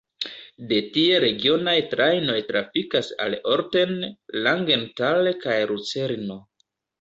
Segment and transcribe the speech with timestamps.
[0.69, 3.93] De tie regionaj trajnoj trafikas al Olten,
[4.47, 6.41] Langenthal kaj Lucerno.